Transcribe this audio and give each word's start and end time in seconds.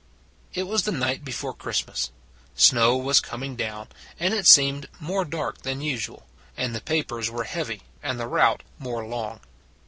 It 0.55 0.63
was 0.63 0.81
the 0.81 0.91
night 0.91 1.23
before 1.23 1.53
Christmas. 1.53 2.09
Snow 2.55 2.97
was 2.97 3.19
coming 3.19 3.55
down, 3.55 3.89
and 4.19 4.33
it 4.33 4.47
seemed 4.47 4.89
more 4.99 5.23
dark 5.25 5.59
than 5.61 5.79
usual, 5.79 6.25
and 6.57 6.73
the 6.75 6.81
papers 6.81 7.29
were 7.29 7.43
heavy 7.43 7.83
and 8.01 8.19
the 8.19 8.25
route 8.25 8.63
more 8.79 9.05
long. 9.05 9.41